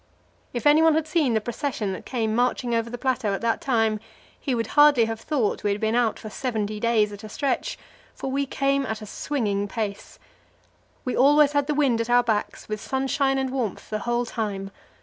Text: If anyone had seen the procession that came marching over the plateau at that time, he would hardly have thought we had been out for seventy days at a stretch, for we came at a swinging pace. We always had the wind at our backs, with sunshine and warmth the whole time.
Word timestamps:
If 0.51 0.65
anyone 0.65 0.95
had 0.95 1.05
seen 1.05 1.35
the 1.35 1.39
procession 1.41 1.93
that 1.93 2.07
came 2.07 2.33
marching 2.33 2.73
over 2.73 2.89
the 2.89 2.97
plateau 2.97 3.33
at 3.35 3.41
that 3.41 3.61
time, 3.61 3.99
he 4.39 4.55
would 4.55 4.65
hardly 4.73 5.05
have 5.05 5.21
thought 5.21 5.63
we 5.63 5.71
had 5.71 5.79
been 5.79 5.93
out 5.93 6.17
for 6.17 6.27
seventy 6.31 6.79
days 6.79 7.11
at 7.13 7.23
a 7.23 7.29
stretch, 7.29 7.77
for 8.15 8.31
we 8.31 8.47
came 8.47 8.83
at 8.87 9.03
a 9.03 9.05
swinging 9.05 9.67
pace. 9.67 10.17
We 11.05 11.15
always 11.15 11.51
had 11.51 11.67
the 11.67 11.75
wind 11.75 12.01
at 12.01 12.09
our 12.09 12.23
backs, 12.23 12.67
with 12.67 12.81
sunshine 12.81 13.37
and 13.37 13.51
warmth 13.51 13.91
the 13.91 13.99
whole 13.99 14.25
time. 14.25 14.71